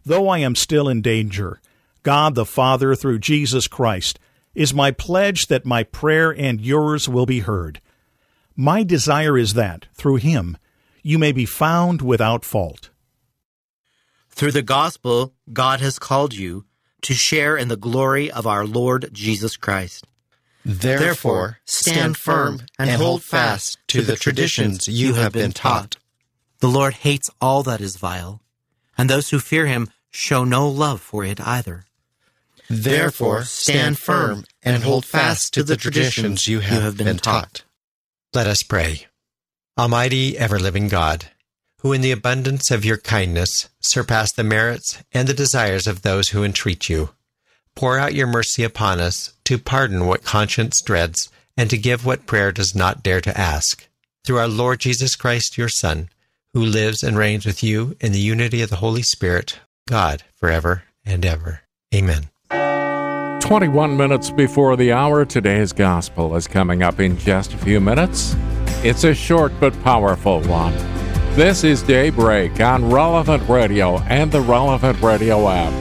[0.05, 1.61] Though I am still in danger,
[2.03, 4.19] God the Father, through Jesus Christ,
[4.55, 7.81] is my pledge that my prayer and yours will be heard.
[8.57, 10.57] My desire is that, through him,
[11.03, 12.91] you may be found without fault.
[14.31, 16.65] Through the gospel, God has called you
[17.05, 20.07] to share in the glory of our Lord Jesus Christ.
[20.65, 25.97] Therefore, stand firm and hold fast to the traditions you have been taught.
[26.61, 28.41] The Lord hates all that is vile,
[28.97, 31.85] and those who fear him show no love for it either.
[32.71, 37.65] Therefore, stand firm and hold fast to the traditions you have been taught.
[38.33, 39.07] Let us pray.
[39.77, 41.27] Almighty, ever living God,
[41.85, 46.31] who in the abundance of your kindness surpass the merits and the desires of those
[46.31, 47.11] who entreat you
[47.75, 52.27] Pour out your mercy upon us to pardon what conscience dreads and to give what
[52.27, 53.89] prayer does not dare to ask.
[54.25, 56.09] Through our Lord Jesus Christ, your Son,
[56.53, 60.85] who lives and reigns with you in the unity of the Holy Spirit, God, forever
[61.05, 61.63] and ever.
[61.95, 62.31] Amen.
[63.41, 68.35] 21 minutes before the hour, today's gospel is coming up in just a few minutes.
[68.83, 70.94] It's a short but powerful one.
[71.35, 75.73] This is Daybreak on Relevant Radio and the Relevant Radio app.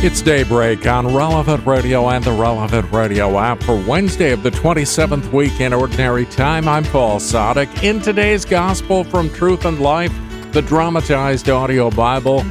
[0.00, 5.32] It's Daybreak on Relevant Radio and the Relevant Radio app for Wednesday of the 27th
[5.32, 6.68] week in Ordinary Time.
[6.68, 7.82] I'm Paul Sadek.
[7.82, 10.12] In today's Gospel from Truth and Life,
[10.52, 12.44] the dramatized audio Bible,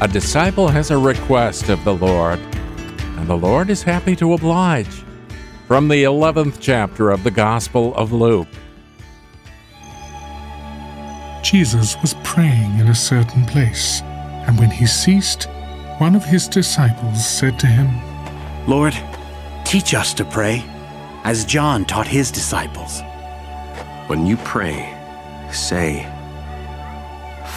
[0.00, 5.04] a disciple has a request of the Lord, and the Lord is happy to oblige.
[5.70, 8.48] From the 11th chapter of the Gospel of Luke.
[11.44, 15.44] Jesus was praying in a certain place, and when he ceased,
[15.98, 17.88] one of his disciples said to him,
[18.66, 18.98] Lord,
[19.64, 20.64] teach us to pray,
[21.22, 23.02] as John taught his disciples.
[24.08, 24.92] When you pray,
[25.52, 26.02] say,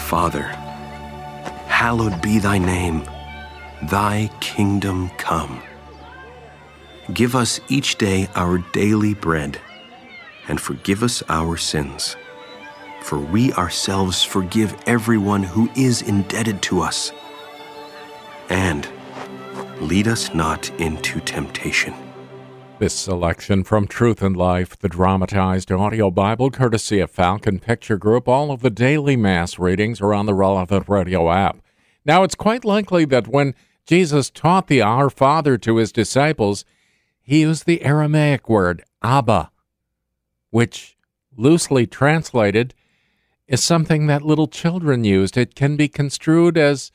[0.06, 0.44] Father,
[1.66, 3.02] hallowed be thy name,
[3.90, 5.60] thy kingdom come.
[7.12, 9.60] Give us each day our daily bread,
[10.48, 12.16] and forgive us our sins.
[13.02, 17.12] For we ourselves forgive everyone who is indebted to us
[18.48, 18.88] and
[19.80, 21.94] lead us not into temptation.
[22.78, 28.26] This selection from Truth and Life, the dramatized audio Bible, courtesy of Falcon Picture Group.
[28.28, 31.58] All of the daily Mass readings are on the relevant radio app.
[32.06, 33.54] Now, it's quite likely that when
[33.86, 36.64] Jesus taught the Our Father to his disciples,
[37.24, 39.50] he used the Aramaic word Abba,
[40.50, 40.96] which,
[41.36, 42.74] loosely translated,
[43.48, 45.36] is something that little children used.
[45.36, 46.92] It can be construed as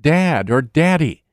[0.00, 1.24] dad or daddy.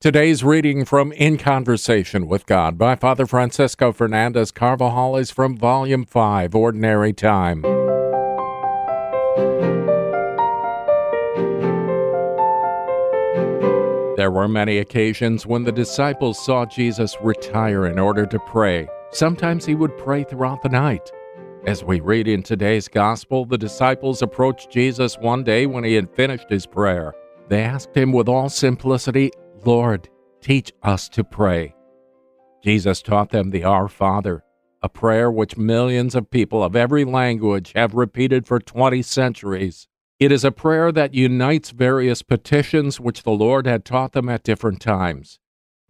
[0.00, 6.04] Today's reading from In Conversation with God by Father Francisco Fernandez Carvajal is from Volume
[6.04, 7.81] 5, Ordinary Time.
[14.22, 18.86] There were many occasions when the disciples saw Jesus retire in order to pray.
[19.10, 21.10] Sometimes he would pray throughout the night.
[21.66, 26.14] As we read in today's Gospel, the disciples approached Jesus one day when he had
[26.14, 27.12] finished his prayer.
[27.48, 29.32] They asked him with all simplicity,
[29.64, 30.08] Lord,
[30.40, 31.74] teach us to pray.
[32.62, 34.44] Jesus taught them the Our Father,
[34.84, 39.88] a prayer which millions of people of every language have repeated for 20 centuries.
[40.22, 44.44] It is a prayer that unites various petitions which the Lord had taught them at
[44.44, 45.40] different times.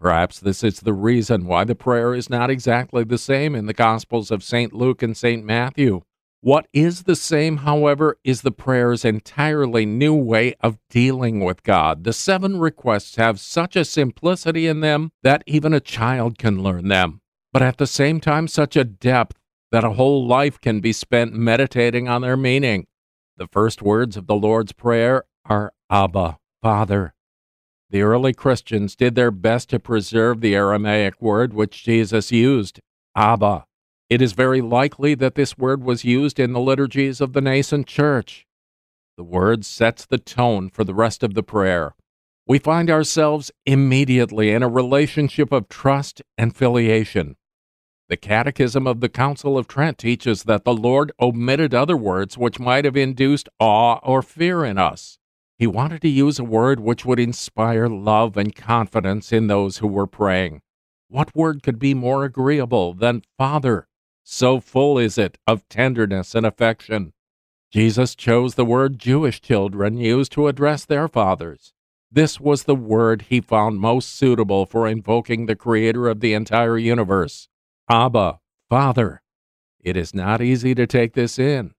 [0.01, 3.75] Perhaps this is the reason why the prayer is not exactly the same in the
[3.75, 4.73] Gospels of St.
[4.73, 5.45] Luke and St.
[5.45, 6.01] Matthew.
[6.41, 12.05] What is the same, however, is the prayer's entirely new way of dealing with God.
[12.05, 16.89] The seven requests have such a simplicity in them that even a child can learn
[16.89, 17.21] them,
[17.53, 19.39] but at the same time, such a depth
[19.73, 22.87] that a whole life can be spent meditating on their meaning.
[23.43, 27.13] The first words of the Lord's Prayer are Abba, Father.
[27.91, 32.79] The early Christians did their best to preserve the Aramaic word which Jesus used,
[33.17, 33.65] Abba.
[34.09, 37.89] It is very likely that this word was used in the liturgies of the nascent
[37.89, 38.47] church.
[39.17, 41.97] The word sets the tone for the rest of the prayer.
[42.47, 47.35] we find ourselves immediately in a relationship of trust and filiation.
[48.13, 52.61] The Catechism of the Council of Trent teaches that the Lord omitted other words which
[52.61, 55.19] might have induced awe or fear in us.
[55.57, 59.87] He wanted to use a word which would inspire love and confidence in those who
[59.87, 60.61] were praying.
[61.09, 63.89] What word could be more agreeable than Father?
[64.23, 67.15] So full is it of tenderness and affection.
[67.71, 71.73] Jesus chose the word Jewish children used to address their fathers.
[72.11, 76.77] This was the word he found most suitable for invoking the Creator of the entire
[76.77, 77.49] universe.
[77.89, 78.39] Abba,
[78.71, 79.23] Father.
[79.81, 81.73] It is not easy to take this in.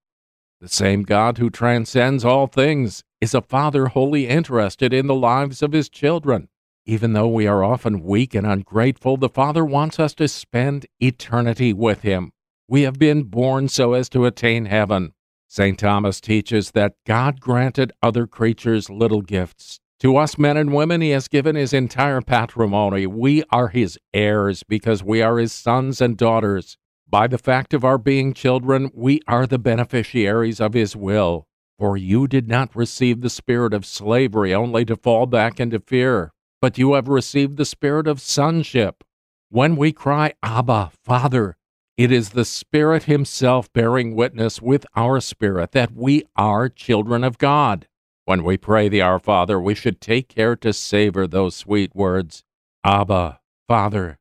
[0.60, 5.62] The same God who transcends all things is a Father wholly interested in the lives
[5.62, 6.50] of his children.
[6.86, 11.72] Even though we are often weak and ungrateful, the Father wants us to spend eternity
[11.72, 12.32] with him.
[12.68, 15.14] We have been born so as to attain heaven.
[15.48, 15.80] St.
[15.80, 19.80] Thomas teaches that God granted other creatures little gifts.
[20.00, 23.08] To us men and women, He has given His entire patrimony.
[23.08, 26.78] We are His heirs because we are His sons and daughters.
[27.10, 31.46] By the fact of our being children, we are the beneficiaries of His will.
[31.80, 36.32] For you did not receive the spirit of slavery only to fall back into fear,
[36.62, 39.04] but you have received the spirit of sonship.
[39.50, 41.58] When we cry, Abba, Father,
[41.96, 47.38] it is the Spirit Himself bearing witness with our spirit that we are children of
[47.38, 47.88] God.
[48.26, 52.46] When we pray the Our Father, we should take care to savor those sweet words
[52.86, 54.18] Abba, Father,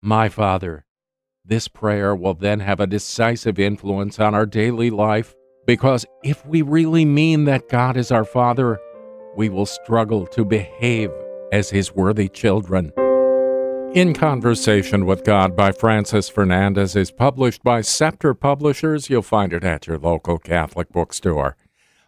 [0.00, 0.84] my Father.
[1.44, 5.34] This prayer will then have a decisive influence on our daily life
[5.66, 8.78] because if we really mean that God is our Father,
[9.36, 11.10] we will struggle to behave
[11.50, 12.92] as His worthy children.
[13.92, 19.10] In Conversation with God by Francis Fernandez is published by Scepter Publishers.
[19.10, 21.56] You'll find it at your local Catholic bookstore.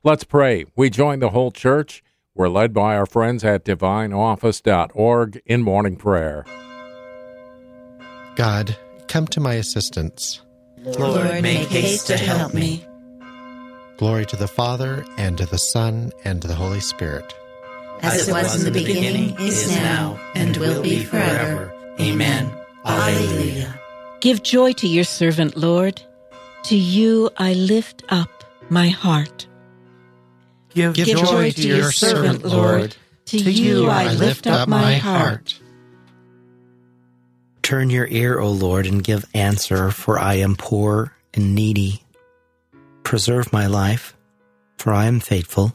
[0.07, 0.67] Let's pray.
[0.77, 2.05] We join the whole church.
[2.35, 6.45] We're led by our friends at divineoffice.org in morning prayer.
[8.37, 8.77] God,
[9.09, 10.43] come to my assistance.
[10.83, 12.85] Lord, make haste to help me.
[13.97, 17.35] Glory to the Father, and to the Son, and to the Holy Spirit.
[18.03, 21.73] As it was in the beginning, is now, and will be forever.
[21.99, 22.53] Amen.
[22.85, 23.81] Alleluia.
[24.21, 26.03] Give joy to your servant, Lord.
[26.65, 29.47] To you I lift up my heart.
[30.75, 32.97] Give, Give joy, joy to your servant, Lord.
[33.27, 35.59] To you I lift up my heart.
[37.63, 42.03] Turn your ear, O Lord, and give answer, for I am poor and needy.
[43.05, 44.15] Preserve my life,
[44.77, 45.73] for I am faithful.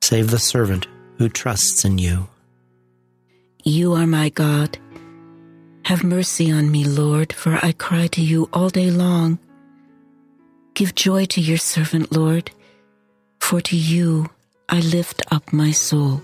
[0.00, 0.86] Save the servant
[1.18, 2.28] who trusts in you.
[3.64, 4.78] You are my God.
[5.86, 9.38] Have mercy on me, Lord, for I cry to you all day long.
[10.74, 12.50] Give joy to your servant, Lord,
[13.40, 14.28] for to you
[14.68, 16.20] I lift up my soul.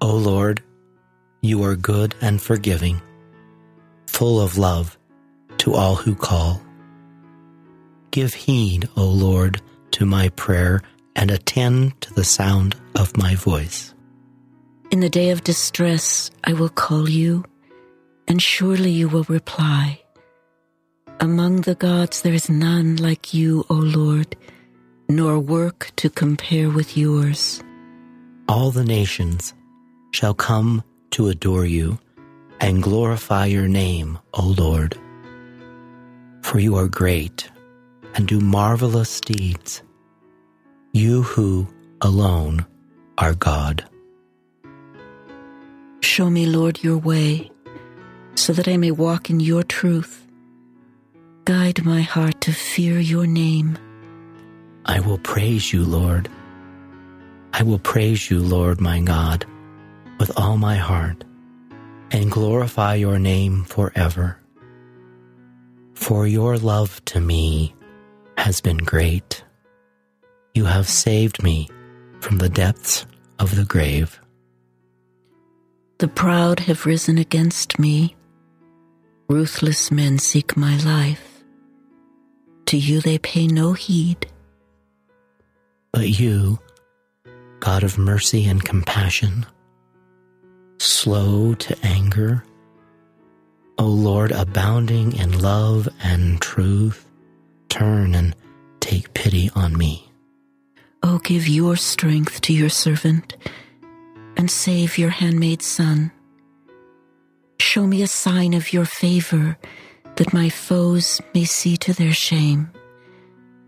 [0.00, 0.62] O Lord,
[1.42, 3.00] you are good and forgiving,
[4.06, 4.96] full of love
[5.58, 6.62] to all who call.
[8.10, 9.60] Give heed, O Lord,
[9.92, 10.80] to my prayer
[11.14, 13.94] and attend to the sound of my voice.
[14.90, 17.44] In the day of distress, I will call you,
[18.26, 20.00] and surely you will reply.
[21.20, 24.34] Among the gods, there is none like you, O Lord,
[25.10, 27.62] nor work to compare with yours.
[28.48, 29.54] All the nations
[30.12, 31.98] shall come to adore you
[32.60, 34.98] and glorify your name, O Lord.
[36.42, 37.50] For you are great
[38.14, 39.82] and do marvelous deeds
[40.92, 41.68] you who
[42.00, 42.66] alone
[43.18, 43.84] are God.
[46.00, 47.50] Show me, Lord, your way,
[48.34, 50.26] so that I may walk in your truth.
[51.44, 53.78] Guide my heart to fear your name.
[54.84, 56.28] I will praise you, Lord.
[57.52, 59.44] I will praise you, Lord my God,
[60.18, 61.24] with all my heart,
[62.10, 64.38] and glorify your name forever.
[65.94, 67.74] For your love to me
[68.38, 69.44] has been great.
[70.54, 71.68] You have saved me
[72.20, 73.06] from the depths
[73.38, 74.20] of the grave.
[75.98, 78.16] The proud have risen against me.
[79.28, 81.44] Ruthless men seek my life.
[82.66, 84.29] To you they pay no heed.
[85.92, 86.58] But you,
[87.58, 89.46] God of mercy and compassion,
[90.78, 92.44] slow to anger,
[93.78, 97.06] O Lord, abounding in love and truth,
[97.68, 98.36] turn and
[98.80, 100.10] take pity on me.
[101.02, 103.36] O give your strength to your servant
[104.36, 106.12] and save your handmaid son.
[107.58, 109.56] Show me a sign of your favor
[110.16, 112.70] that my foes may see to their shame,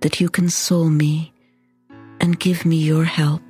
[0.01, 1.32] that you console me
[2.23, 3.43] and give me your help.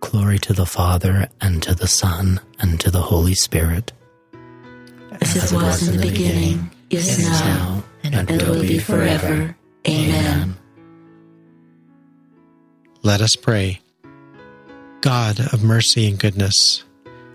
[0.00, 3.92] Glory to the Father, and to the Son, and to the Holy Spirit.
[5.20, 9.54] As it was in the beginning, is now, and will be forever.
[9.86, 10.56] Amen.
[13.02, 13.80] Let us pray.
[15.00, 16.84] God of mercy and goodness,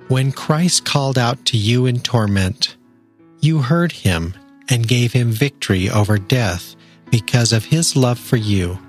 [0.08, 2.76] when Christ called out to you in torment,
[3.42, 4.34] you heard him
[4.70, 6.76] and gave him victory over death
[7.12, 8.80] because of his love for you.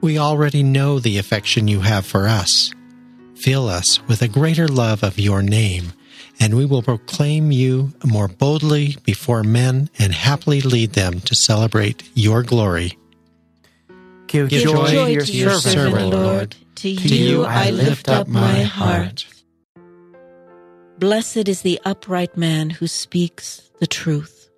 [0.00, 2.72] We already know the affection you have for us.
[3.36, 5.92] Fill us with a greater love of your name,
[6.38, 12.08] and we will proclaim you more boldly before men and happily lead them to celebrate
[12.14, 12.98] your glory.
[14.26, 16.56] Give, Give joy, joy, to your, to your servant, servant, Lord.
[16.76, 19.26] To, to you I lift up my heart.
[20.98, 24.50] Blessed is the upright man who speaks the truth.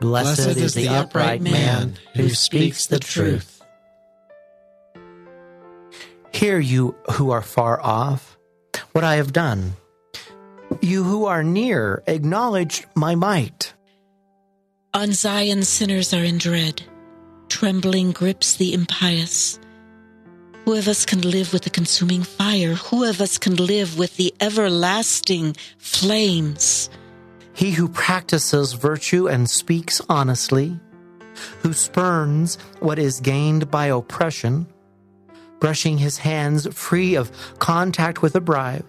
[0.00, 3.61] Blessed, Blessed is the upright man who speaks the truth.
[6.32, 8.38] Hear you who are far off
[8.92, 9.74] what I have done.
[10.80, 13.74] You who are near, acknowledge my might.
[14.94, 16.82] On Zion, sinners are in dread.
[17.48, 19.58] Trembling grips the impious.
[20.64, 22.74] Who of us can live with the consuming fire?
[22.74, 26.88] Who of us can live with the everlasting flames?
[27.54, 30.78] He who practices virtue and speaks honestly,
[31.60, 34.66] who spurns what is gained by oppression,
[35.62, 38.84] brushing his hands free of contact with a bribe,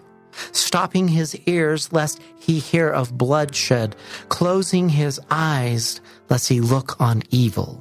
[0.50, 3.94] stopping his ears lest he hear of bloodshed,
[4.28, 7.80] closing his eyes lest he look on evil.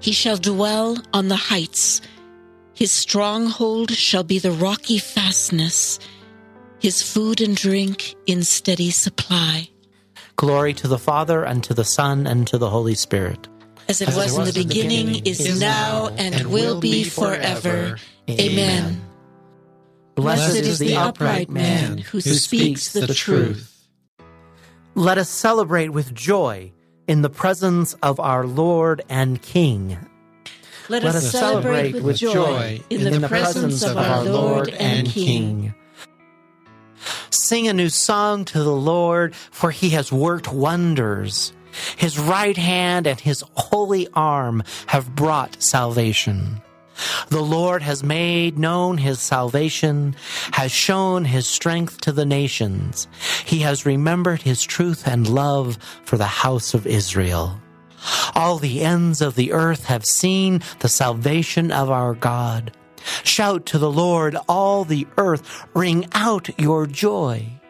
[0.00, 2.00] He shall dwell on the heights.
[2.74, 6.00] His stronghold shall be the rocky fastness,
[6.80, 9.68] his food and drink in steady supply.
[10.34, 13.46] Glory to the Father, and to the Son, and to the Holy Spirit
[13.88, 16.50] as it, as was, it was, in the beginning, beginning is, is, now, and, and
[16.50, 17.98] will be forever.
[18.28, 19.00] Amen.
[20.14, 23.70] Blessed is the upright man who speaks the truth.
[24.94, 26.72] Let us celebrate with joy
[27.08, 29.98] in the presence of our Lord and King.
[30.88, 35.74] Let, Let us celebrate with joy in, in the presence of our Lord and King.
[37.30, 41.52] Sing a new song to the Lord, for he has worked wonders.
[41.96, 46.60] His right hand and his holy arm have brought salvation.
[47.28, 50.14] The Lord has made known his salvation,
[50.52, 53.08] has shown his strength to the nations.
[53.44, 57.60] He has remembered his truth and love for the house of Israel.
[58.34, 62.72] All the ends of the earth have seen the salvation of our God.
[63.22, 67.60] Shout to the Lord, all the earth, ring out your joy.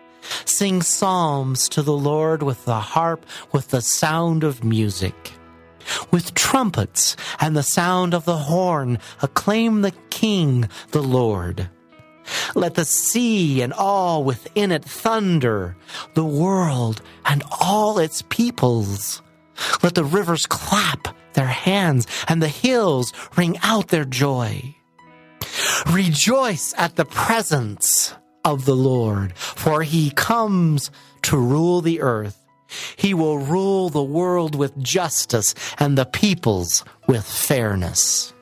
[0.45, 5.33] Sing psalms to the Lord with the harp, with the sound of music.
[6.11, 11.69] With trumpets and the sound of the horn, acclaim the King, the Lord.
[12.55, 15.77] Let the sea and all within it thunder,
[16.15, 19.21] the world and all its peoples.
[19.83, 24.75] Let the rivers clap their hands and the hills ring out their joy.
[25.91, 28.15] Rejoice at the presence
[28.45, 30.91] of the Lord, for he comes
[31.23, 32.39] to rule the earth.
[32.97, 38.33] He will rule the world with justice and the peoples with fairness.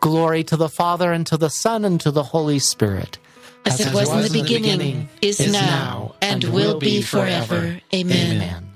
[0.00, 3.18] Glory to the Father and to the Son and to the Holy Spirit.
[3.66, 6.78] As, As it was, was in the beginning, beginning is, is, now, and, and will
[6.78, 7.80] be forever.
[7.94, 8.36] Amen.
[8.36, 8.68] Amen.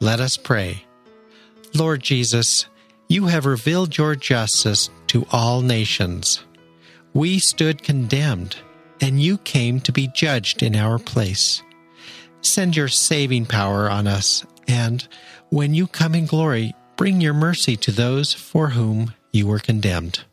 [0.00, 0.84] Let us pray.
[1.74, 2.66] Lord Jesus,
[3.08, 6.42] you have revealed your justice to all nations.
[7.14, 8.56] We stood condemned
[9.00, 11.62] and you came to be judged in our place.
[12.40, 15.06] Send your saving power on us, and
[15.50, 20.24] when you come in glory, bring your mercy to those for whom you were condemned.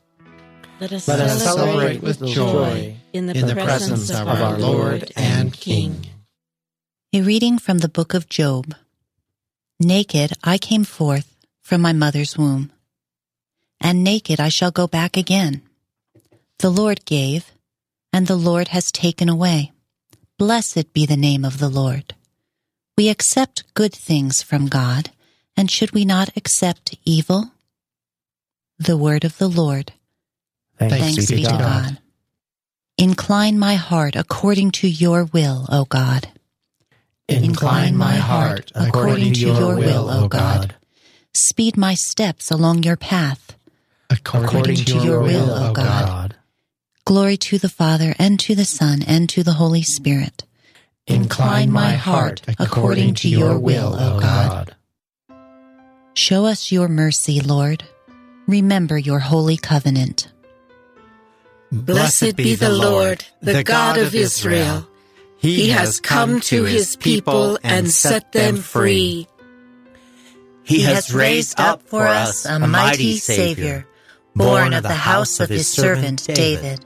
[0.80, 4.58] Let us, Let us celebrate, with joy in the, in the presence, presence of our
[4.58, 6.08] Lord and King.
[7.14, 8.76] A reading from the book of Job.
[9.80, 12.72] Naked I came forth from my mother's womb,
[13.80, 15.62] and naked I shall go back again.
[16.60, 17.52] The Lord gave,
[18.14, 19.72] and the Lord has taken away.
[20.38, 22.14] Blessed be the name of the Lord.
[22.96, 25.10] We accept good things from God,
[25.58, 27.52] and should we not accept evil?
[28.78, 29.94] The word of the Lord.
[30.78, 31.60] Thanks, Thanks be, to God.
[31.60, 31.98] God.
[32.98, 36.28] Incline my heart according to your will, O God.
[37.28, 40.76] Incline my heart according to your will, O God.
[41.34, 43.58] Speed my steps along your path.
[44.12, 46.36] According to your will, O God.
[47.06, 50.46] Glory to the Father, and to the Son, and to the Holy Spirit.
[51.06, 54.74] Incline my heart according to your will, O God.
[56.14, 57.84] Show us your mercy, Lord.
[58.48, 60.32] Remember your holy covenant.
[61.74, 64.88] Blessed be the Lord, the God of Israel.
[65.38, 69.28] He has come to his people and set them free.
[70.64, 73.86] He has raised up for us a mighty Savior,
[74.36, 76.86] born of the house of his servant David.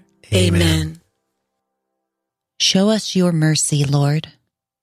[0.33, 1.01] Amen.
[2.59, 4.29] Show us your mercy, Lord.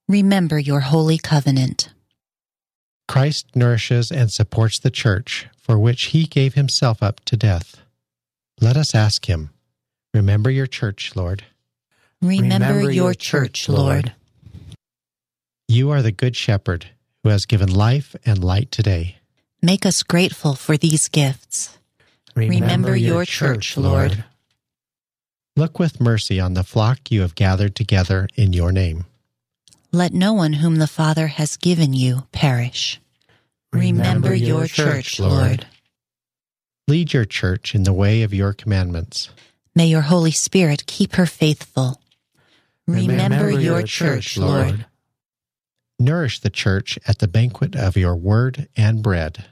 [0.09, 1.91] Remember your holy covenant.
[3.07, 7.81] Christ nourishes and supports the church, for which he gave himself up to death.
[8.61, 9.51] Let us ask him,
[10.13, 11.45] Remember your church, Lord.
[12.21, 14.13] Remember, Remember your church, Lord.
[15.69, 16.87] You are the Good Shepherd
[17.23, 19.19] who has given life and light today.
[19.63, 21.79] Make us grateful for these gifts.
[22.35, 24.25] Remember, Remember your, your church, Lord.
[25.59, 29.07] Look with mercy on the flock you have gathered together in your name.
[29.91, 33.01] Let no one whom the Father has given you perish.
[33.73, 35.67] Remember, Remember your, your church, Lord.
[36.87, 39.31] Lead your church in the way of your commandments.
[39.75, 42.01] May your Holy Spirit keep her faithful.
[42.87, 44.87] Remember, Remember your, your church, Lord.
[45.99, 49.47] Nourish the church at the banquet of your word and bread.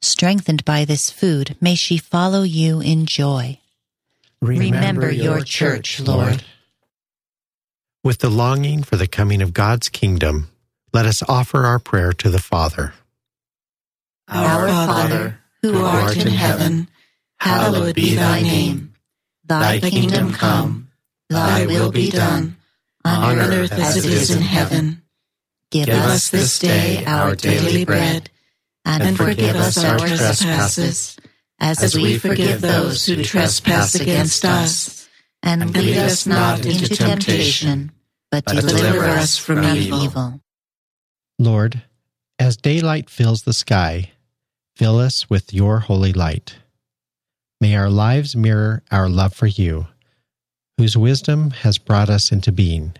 [0.00, 3.58] Strengthened by this food, may she follow you in joy.
[4.42, 6.42] Remember, your church, Lord.
[8.02, 10.50] With the longing for the coming of God's kingdom,
[10.92, 12.92] let us offer our prayer to the Father.
[14.26, 16.88] Our Father, who art in heaven,
[17.38, 18.94] hallowed be thy name.
[19.44, 20.88] Thy kingdom come,
[21.30, 22.56] thy will be done,
[23.04, 25.02] on earth as it is in heaven.
[25.70, 28.28] Give us this day our daily bread,
[28.84, 31.16] and forgive us our trespasses,
[31.62, 35.08] as we forgive those who trespass against us.
[35.44, 37.90] And lead us not into temptation,
[38.30, 40.40] but deliver us from evil.
[41.38, 41.82] Lord,
[42.38, 44.12] as daylight fills the sky,
[44.76, 46.58] fill us with your holy light.
[47.60, 49.86] May our lives mirror our love for you,
[50.78, 52.94] whose wisdom has brought us into being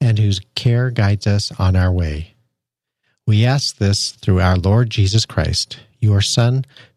[0.00, 2.34] and whose care guides us on our way.
[3.26, 6.64] We ask this through our Lord Jesus Christ, your Son,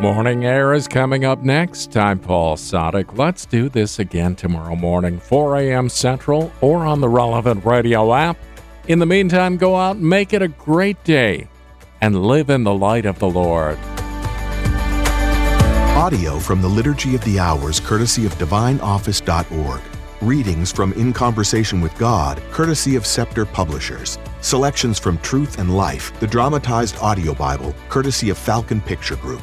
[0.00, 1.96] Morning Air is coming up next.
[1.96, 3.16] I'm Paul Sadek.
[3.16, 5.88] Let's do this again tomorrow morning, 4 a.m.
[5.88, 8.36] Central, or on the relevant radio app.
[8.88, 11.46] In the meantime, go out and make it a great day
[12.00, 13.78] and live in the light of the Lord.
[15.94, 19.82] Audio from the Liturgy of the Hours, courtesy of DivineOffice.org.
[20.20, 24.18] Readings from In Conversation with God, courtesy of Scepter Publishers.
[24.40, 29.42] Selections from Truth and Life, the dramatized audio Bible, courtesy of Falcon Picture Group.